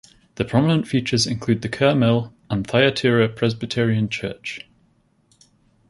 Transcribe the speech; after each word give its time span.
The 0.33 0.45
prominent 0.45 0.87
features 0.87 1.27
include 1.27 1.61
the 1.61 1.69
Kerr 1.69 1.93
Mill 1.93 2.33
and 2.49 2.65
Thyatira 2.65 3.29
Presbyterian 3.29 4.09
Church. 4.09 4.65